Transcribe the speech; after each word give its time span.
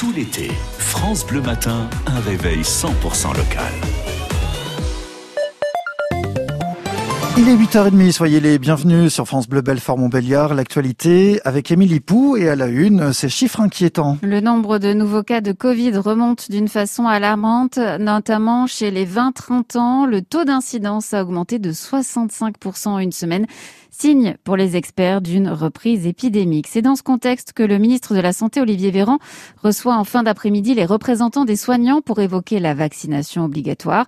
tout 0.00 0.12
l'été. 0.12 0.50
France 0.78 1.26
Bleu 1.26 1.42
Matin, 1.42 1.86
un 2.06 2.20
réveil 2.20 2.62
100% 2.62 3.36
local. 3.36 3.70
Il 7.42 7.48
est 7.48 7.56
8h30, 7.56 8.12
soyez 8.12 8.38
les 8.38 8.58
bienvenus 8.58 9.14
sur 9.14 9.24
France 9.24 9.48
Bleu 9.48 9.62
Belfort 9.62 9.96
Montbéliard. 9.96 10.52
L'actualité 10.52 11.40
avec 11.46 11.70
Émilie 11.70 12.00
Pou 12.00 12.36
et 12.36 12.50
à 12.50 12.54
la 12.54 12.66
une, 12.66 13.14
ces 13.14 13.30
chiffres 13.30 13.60
inquiétants. 13.60 14.18
Le 14.20 14.40
nombre 14.40 14.76
de 14.76 14.92
nouveaux 14.92 15.22
cas 15.22 15.40
de 15.40 15.52
Covid 15.52 15.96
remonte 15.96 16.50
d'une 16.50 16.68
façon 16.68 17.06
alarmante, 17.06 17.78
notamment 17.98 18.66
chez 18.66 18.90
les 18.90 19.06
20-30 19.06 19.78
ans. 19.78 20.04
Le 20.04 20.20
taux 20.20 20.44
d'incidence 20.44 21.14
a 21.14 21.22
augmenté 21.22 21.58
de 21.58 21.72
65% 21.72 22.88
en 22.88 22.98
une 22.98 23.10
semaine 23.10 23.46
signe 23.90 24.36
pour 24.44 24.56
les 24.56 24.76
experts 24.76 25.20
d'une 25.20 25.48
reprise 25.48 26.06
épidémique. 26.06 26.66
C'est 26.68 26.82
dans 26.82 26.96
ce 26.96 27.02
contexte 27.02 27.52
que 27.52 27.62
le 27.62 27.78
ministre 27.78 28.14
de 28.14 28.20
la 28.20 28.32
Santé, 28.32 28.60
Olivier 28.60 28.90
Véran, 28.90 29.18
reçoit 29.62 29.96
en 29.96 30.04
fin 30.04 30.22
d'après-midi 30.22 30.74
les 30.74 30.86
représentants 30.86 31.44
des 31.44 31.56
soignants 31.56 32.00
pour 32.00 32.20
évoquer 32.20 32.60
la 32.60 32.74
vaccination 32.74 33.44
obligatoire. 33.44 34.06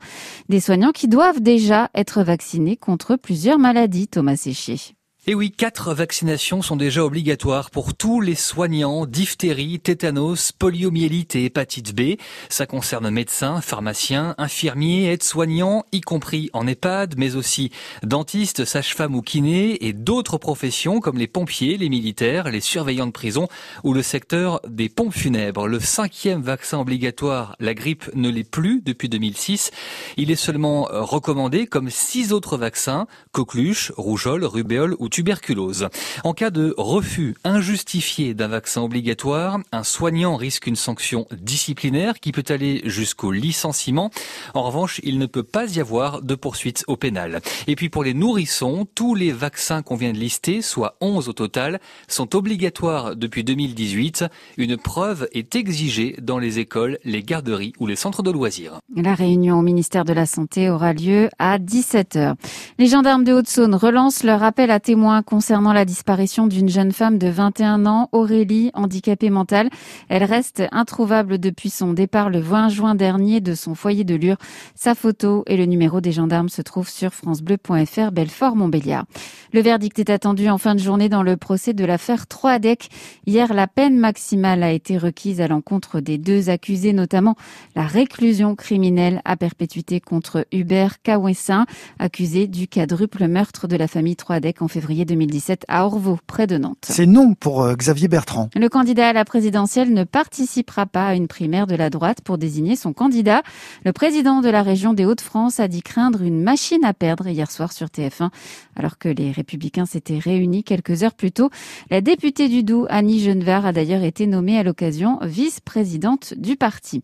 Des 0.49 0.61
soignants 0.61 0.93
qui 0.93 1.09
doivent 1.09 1.41
déjà 1.41 1.91
être 1.95 2.23
vaccinés 2.23 2.77
contre 2.77 3.17
plusieurs 3.23 3.59
maladies, 3.59 4.09
Thomas 4.09 4.37
Séchier. 4.37 4.97
Et 5.25 5.37
oui, 5.37 5.53
quatre 5.53 5.95
vaccinations 5.95 6.63
sont 6.63 6.75
déjà 6.75 7.05
obligatoires 7.05 7.71
pour 7.71 7.95
tous 7.95 8.21
les 8.21 8.35
soignants 8.35 9.07
diphtérie, 9.07 9.79
tétanos, 9.79 10.51
poliomyélite 10.51 11.37
et 11.37 11.45
hépatite 11.45 11.95
B. 11.95 12.17
Ça 12.49 12.67
concerne 12.67 13.09
médecins, 13.09 13.61
pharmaciens, 13.61 14.35
infirmiers, 14.37 15.13
aides-soignants, 15.13 15.85
y 15.93 16.01
compris 16.01 16.51
en 16.55 16.67
EHPAD, 16.67 17.15
mais 17.19 17.37
aussi 17.37 17.71
dentistes, 18.03 18.65
sages-femmes 18.65 19.15
ou 19.15 19.23
kinés 19.23 19.87
et 19.87 19.93
d'autres 19.93 20.39
professions 20.39 20.99
comme 20.99 21.19
les 21.19 21.29
pompiers, 21.29 21.79
les 21.79 21.89
militaires, 21.89 22.51
les 22.51 22.61
surveillants 22.61 23.07
de 23.07 23.13
prison 23.13 23.47
ou 23.85 23.95
le 23.95 24.03
secteur 24.03 24.61
des 24.67 24.89
pompes 24.89 25.15
funèbres. 25.15 25.69
Le 25.69 25.79
cinquième 25.79 26.43
vaccin 26.43 26.81
obligatoire, 26.81 27.55
la 27.61 27.75
grippe, 27.75 28.11
ne 28.17 28.29
l'est 28.29 28.43
plus 28.43 28.83
depuis 28.85 29.09
2006. 29.09 29.71
Il 30.17 30.33
est 30.33 30.35
seulement 30.35 30.89
recommandé 30.91 31.69
comme 31.69 31.91
six 31.91 32.33
autres 32.33 32.57
vaccins, 32.57 33.07
coqueluche, 33.31 33.93
rougeole, 33.97 34.45
rubéole 34.45 34.97
ou 34.99 35.12
tuberculose. 35.13 35.89
En 36.25 36.33
cas 36.33 36.51
de 36.51 36.75
refus 36.79 37.37
injustifié 37.45 38.33
d'un 38.33 38.49
vaccin 38.49 38.81
obligatoire, 38.81 39.61
un 39.71 39.85
soignant 39.85 40.37
risque 40.37 40.67
une 40.67 40.75
sanction 40.75 41.27
disciplinaire 41.31 42.19
qui 42.19 42.33
peut 42.33 42.45
aller 42.49 42.81
jusqu'au 42.87 43.31
licenciement. 43.31 44.11
En 44.55 44.63
revanche, 44.63 45.01
il 45.05 45.19
ne 45.19 45.27
peut 45.27 45.43
pas 45.43 45.67
y 45.77 45.81
avoir 45.81 46.23
de 46.23 46.35
poursuite 46.35 46.85
au 46.89 46.97
pénal. 46.97 47.43
Et 47.67 47.77
puis 47.77 47.91
pour 47.91 48.05
les 48.05 48.15
nourrissons, 48.15 48.87
tous 48.95 49.15
les 49.15 49.33
vaccins 49.33 49.83
qu'on 49.83 49.97
vient 49.97 50.13
de 50.13 50.19
lister, 50.19 50.63
soit 50.63 50.97
11 51.03 51.29
au 51.29 51.35
total, 51.35 51.79
sont 52.09 52.35
obligatoires 52.35 53.15
depuis 53.15 53.45
2018. 53.45 54.25
Une 54.57 54.79
preuve 54.79 55.29
est 55.33 55.55
exigée 55.55 56.17
dans 56.23 56.39
les 56.39 56.59
écoles, 56.59 56.99
les 57.05 57.23
garderies 57.23 57.75
ou 57.79 57.87
les 57.87 57.97
centres 57.97 58.23
de 58.23 58.31
loisirs. 58.31 58.79
La 58.97 59.15
réunion 59.15 59.59
au 59.59 59.63
ministère 59.63 60.07
de 60.07 60.15
la 60.15 60.25
Santé 60.25 60.71
aura 60.71 60.95
lieu 60.95 61.29
à 61.39 61.59
17h. 61.59 62.35
Les 62.79 62.87
gendarmes 62.87 63.25
de 63.25 63.35
Haute-Saône 63.35 63.75
relancent 63.75 64.25
leur 64.25 64.43
appel 64.43 64.71
à 64.71 64.81
témoins 64.81 65.02
concernant 65.27 65.73
la 65.73 65.85
disparition 65.85 66.47
d'une 66.47 66.69
jeune 66.69 66.93
femme 66.93 67.19
de 67.19 67.27
21 67.27 67.87
ans, 67.87 68.09
Aurélie, 68.13 68.71
handicapée 68.73 69.31
mentale. 69.31 69.69
Elle 70.09 70.23
reste 70.23 70.63
introuvable 70.71 71.39
depuis 71.39 71.71
son 71.71 71.93
départ 71.93 72.31
le 72.31 72.39
20 72.39 72.69
juin 72.69 72.95
dernier 72.95 73.41
de 73.41 73.55
son 73.55 73.75
foyer 73.75 74.05
de 74.05 74.15
Lure. 74.15 74.37
Sa 74.77 74.95
photo 74.95 75.43
et 75.47 75.57
le 75.57 75.65
numéro 75.65 76.01
des 76.01 76.13
gendarmes 76.13 76.49
se 76.49 76.63
trouvent 76.63 76.89
sur 76.89 77.13
francebleu.fr 77.15 78.13
Belfort-Montbéliard. 78.13 79.05
Le 79.53 79.61
verdict 79.61 79.99
est 79.99 80.09
attendu 80.09 80.49
en 80.49 80.59
fin 80.59 80.75
de 80.75 80.81
journée 80.81 81.09
dans 81.09 81.25
le 81.25 81.37
procès 81.37 81.75
de 81.75 81.85
l'affaire 81.85 82.29
Troadec. 82.29 82.89
Hier, 83.27 83.53
la 83.53 83.67
peine 83.67 83.99
maximale 83.99 84.63
a 84.63 84.71
été 84.71 84.99
requise 84.99 85.41
à 85.41 85.49
l'encontre 85.49 86.01
des 86.01 86.19
deux 86.19 86.49
accusés, 86.49 86.93
notamment 86.93 87.35
la 87.75 87.87
réclusion 87.87 88.55
criminelle 88.55 89.21
à 89.25 89.37
perpétuité 89.37 90.01
contre 90.01 90.47
Hubert 90.53 91.03
Kawessin, 91.03 91.67
accusé 91.99 92.47
du 92.47 92.69
quadruple 92.69 93.27
meurtre 93.27 93.67
de 93.67 93.77
la 93.77 93.89
famille 93.89 94.17
Troadec 94.17 94.63
en 94.63 94.69
février 94.69 94.92
2017 94.93 95.65
à 95.69 95.87
Orvaux, 95.87 96.19
près 96.27 96.47
de 96.47 96.59
Nantes. 96.59 96.87
C'est 96.89 97.07
non 97.07 97.35
pour 97.35 97.63
euh, 97.63 97.75
Xavier 97.75 98.09
Bertrand. 98.09 98.51
Le 98.55 98.69
candidat 98.69 99.09
à 99.09 99.13
la 99.13 99.25
présidentielle 99.25 99.93
ne 99.93 100.05
participera 100.05 100.87
pas 100.87 101.07
à 101.09 101.15
une 101.15 101.27
primaire 101.27 101.67
de 101.67 101.75
la 101.75 101.91
droite 101.91 102.21
pour 102.23 102.39
désigner 102.39 102.77
son 102.77 102.93
candidat. 102.93 103.43
Le 103.85 103.93
président 103.93 104.41
de 104.41 104.49
la 104.49 104.63
région 104.63 104.93
des 104.93 105.05
Hauts-de-France 105.05 105.61
a 105.61 105.69
dit 105.69 105.83
craindre 105.83 106.23
une 106.23 106.43
machine 106.43 106.85
à 106.85 106.93
perdre 106.93 107.27
hier 107.27 107.51
soir 107.51 107.73
sur 107.73 107.89
TF1, 107.89 108.31
alors 108.77 108.99
que 108.99 109.09
les 109.09 109.33
républicains 109.33 109.87
s'étaient 109.87 110.19
réunis 110.19 110.65
quelques 110.65 111.03
heures 111.03 111.15
plus 111.15 111.33
tôt. 111.33 111.51
La 111.91 112.01
députée 112.01 112.49
du 112.49 112.63
Doubs, 112.63 112.87
Annie 112.91 113.21
Genevard, 113.21 113.67
a 113.67 113.73
d'ailleurs 113.73 114.03
été 114.03 114.27
nommée 114.27 114.59
à 114.59 114.63
l'occasion 114.63 115.19
vice-présidente 115.23 116.35
du 116.37 116.57
parti. 116.57 117.03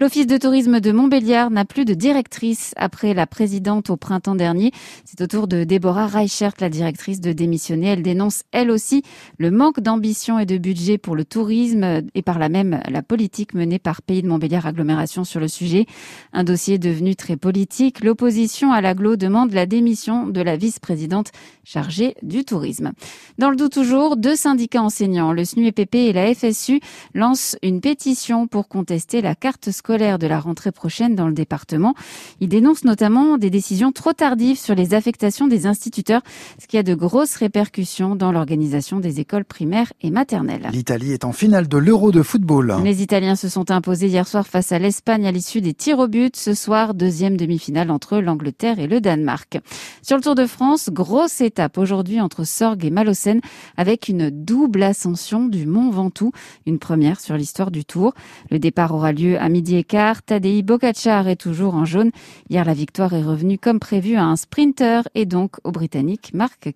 L'Office 0.00 0.26
de 0.26 0.36
tourisme 0.36 0.80
de 0.80 0.92
Montbéliard 0.92 1.50
n'a 1.50 1.64
plus 1.64 1.84
de 1.84 1.94
directrice 1.94 2.74
après 2.76 3.14
la 3.14 3.26
présidente 3.26 3.90
au 3.90 3.96
printemps 3.96 4.34
dernier. 4.34 4.72
C'est 5.04 5.20
au 5.20 5.26
tour 5.26 5.46
de 5.46 5.64
Déborah 5.64 6.06
Reichert, 6.06 6.52
la 6.60 6.68
directrice 6.68 7.20
de 7.20 7.29
démissionner. 7.32 7.88
Elle 7.88 8.02
dénonce 8.02 8.42
elle 8.52 8.70
aussi 8.70 9.02
le 9.38 9.50
manque 9.50 9.80
d'ambition 9.80 10.38
et 10.38 10.46
de 10.46 10.58
budget 10.58 10.98
pour 10.98 11.16
le 11.16 11.24
tourisme 11.24 12.02
et 12.14 12.22
par 12.22 12.38
là 12.38 12.48
même 12.48 12.80
la 12.88 13.02
politique 13.02 13.54
menée 13.54 13.78
par 13.78 14.02
Pays 14.02 14.22
de 14.22 14.28
Montbéliard 14.28 14.66
Agglomération 14.66 15.24
sur 15.24 15.40
le 15.40 15.48
sujet. 15.48 15.86
Un 16.32 16.44
dossier 16.44 16.78
devenu 16.78 17.16
très 17.16 17.36
politique. 17.36 18.02
L'opposition 18.02 18.72
à 18.72 18.80
l'aglo 18.80 19.16
demande 19.16 19.52
la 19.52 19.66
démission 19.66 20.26
de 20.26 20.40
la 20.40 20.56
vice-présidente 20.56 21.32
chargée 21.64 22.14
du 22.22 22.44
tourisme. 22.44 22.92
Dans 23.38 23.50
le 23.50 23.56
doute 23.56 23.72
toujours, 23.72 24.16
deux 24.16 24.36
syndicats 24.36 24.82
enseignants, 24.82 25.32
le 25.32 25.44
SNUEPP 25.44 25.94
et 25.94 26.12
la 26.12 26.34
FSU, 26.34 26.80
lancent 27.14 27.56
une 27.62 27.80
pétition 27.80 28.46
pour 28.46 28.68
contester 28.68 29.22
la 29.22 29.34
carte 29.34 29.70
scolaire 29.70 30.18
de 30.18 30.26
la 30.26 30.40
rentrée 30.40 30.72
prochaine 30.72 31.14
dans 31.14 31.26
le 31.26 31.32
département. 31.32 31.94
Ils 32.40 32.48
dénoncent 32.48 32.84
notamment 32.84 33.38
des 33.38 33.50
décisions 33.50 33.92
trop 33.92 34.12
tardives 34.12 34.58
sur 34.58 34.74
les 34.74 34.94
affectations 34.94 35.46
des 35.48 35.66
instituteurs, 35.66 36.22
ce 36.60 36.66
qui 36.66 36.78
a 36.78 36.82
de 36.82 36.94
gros 36.94 37.19
grosses 37.20 37.36
répercussions 37.36 38.16
dans 38.16 38.32
l'organisation 38.32 38.98
des 38.98 39.20
écoles 39.20 39.44
primaires 39.44 39.92
et 40.00 40.10
maternelles. 40.10 40.70
L'Italie 40.72 41.12
est 41.12 41.26
en 41.26 41.32
finale 41.32 41.68
de 41.68 41.76
l'Euro 41.76 42.12
de 42.12 42.22
football. 42.22 42.76
Les 42.82 43.02
Italiens 43.02 43.36
se 43.36 43.50
sont 43.50 43.70
imposés 43.70 44.06
hier 44.06 44.26
soir 44.26 44.46
face 44.46 44.72
à 44.72 44.78
l'Espagne 44.78 45.26
à 45.26 45.30
l'issue 45.30 45.60
des 45.60 45.74
tirs 45.74 45.98
au 45.98 46.08
but. 46.08 46.34
Ce 46.34 46.54
soir, 46.54 46.94
deuxième 46.94 47.36
demi-finale 47.36 47.90
entre 47.90 48.20
l'Angleterre 48.20 48.78
et 48.78 48.86
le 48.86 49.02
Danemark. 49.02 49.58
Sur 50.00 50.16
le 50.16 50.22
Tour 50.22 50.34
de 50.34 50.46
France, 50.46 50.88
grosse 50.90 51.42
étape 51.42 51.76
aujourd'hui 51.76 52.22
entre 52.22 52.44
Sorgues 52.44 52.86
et 52.86 52.90
Malocène 52.90 53.42
avec 53.76 54.08
une 54.08 54.30
double 54.30 54.82
ascension 54.82 55.44
du 55.44 55.66
Mont 55.66 55.90
Ventoux, 55.90 56.32
une 56.64 56.78
première 56.78 57.20
sur 57.20 57.36
l'histoire 57.36 57.70
du 57.70 57.84
Tour. 57.84 58.14
Le 58.50 58.58
départ 58.58 58.94
aura 58.94 59.12
lieu 59.12 59.38
à 59.38 59.50
midi 59.50 59.76
et 59.76 59.84
quart. 59.84 60.22
Tadei 60.22 60.62
Bocacar 60.62 61.28
est 61.28 61.36
toujours 61.36 61.74
en 61.74 61.84
jaune. 61.84 62.12
Hier, 62.48 62.64
la 62.64 62.72
victoire 62.72 63.12
est 63.12 63.22
revenue 63.22 63.58
comme 63.58 63.78
prévu 63.78 64.16
à 64.16 64.24
un 64.24 64.36
sprinter 64.36 65.06
et 65.14 65.26
donc 65.26 65.56
au 65.64 65.70
Britannique 65.70 66.32
Mark 66.32 66.70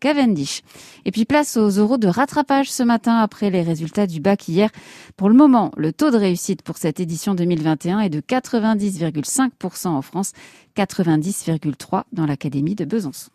Et 1.04 1.10
puis 1.10 1.24
place 1.24 1.56
aux 1.56 1.70
euros 1.70 1.98
de 1.98 2.08
rattrapage 2.08 2.70
ce 2.70 2.82
matin 2.82 3.18
après 3.18 3.50
les 3.50 3.62
résultats 3.62 4.06
du 4.06 4.20
bac 4.20 4.48
hier. 4.48 4.70
Pour 5.16 5.28
le 5.28 5.34
moment, 5.34 5.70
le 5.76 5.92
taux 5.92 6.10
de 6.10 6.16
réussite 6.16 6.62
pour 6.62 6.76
cette 6.76 7.00
édition 7.00 7.34
2021 7.34 8.00
est 8.00 8.10
de 8.10 8.20
90,5% 8.20 9.88
en 9.88 10.02
France, 10.02 10.32
90,3% 10.76 12.04
dans 12.12 12.26
l'Académie 12.26 12.74
de 12.74 12.84
Besançon. 12.84 13.30